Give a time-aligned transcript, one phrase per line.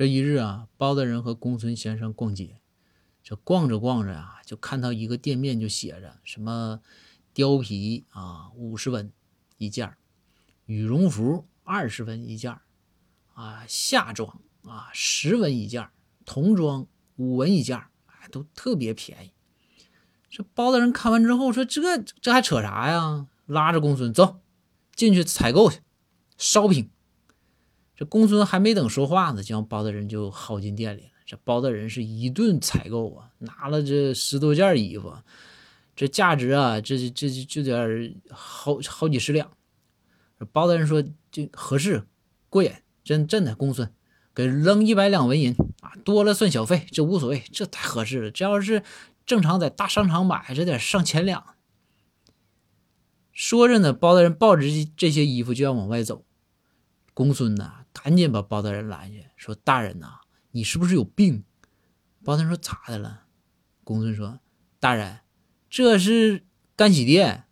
[0.00, 2.62] 这一日啊，包大人和公孙先生逛街，
[3.22, 6.80] 这逛着逛着啊，就看到一个店面，就写着什么
[7.34, 9.12] 貂皮啊五十文
[9.58, 9.94] 一件
[10.64, 12.56] 羽绒服二十文一件
[13.34, 15.90] 啊夏装啊十文一件
[16.24, 16.86] 童装
[17.16, 17.76] 五文一件
[18.06, 19.32] 哎，都特别便宜。
[20.30, 24.40] 这包大人看完之后说：“这这还扯啥呀？”拉着公孙走
[24.94, 25.80] 进去采购去
[26.38, 26.88] ，shopping。
[28.00, 31.08] 这公孙还没等说话呢，将包大人就薅进店里了。
[31.26, 35.12] 这包大人是一顿采购啊，拿了这十多件衣服，
[35.94, 39.50] 这价值啊，这这这就点好好几十两。
[40.50, 42.06] 包大人说：“就合适，
[42.48, 42.72] 过瘾，
[43.04, 43.92] 真真的。”公孙
[44.34, 48.30] 给扔一百两纹银啊，多了算小费，这无所谓，这太合适了。
[48.30, 48.82] 这要是
[49.26, 51.44] 正常在大商场买，这得上千两。
[53.34, 54.62] 说着呢，包大人抱着
[54.96, 56.24] 这些衣服就要往外走，
[57.20, 57.84] 公孙呐？
[57.92, 60.20] 赶紧把包大人拦下，说：“大人呐，
[60.52, 61.44] 你是不是有病？”
[62.24, 63.26] 包大人说：“咋的了？”
[63.84, 64.40] 公孙说
[64.80, 65.18] ：“大人，
[65.68, 67.44] 这是干洗店，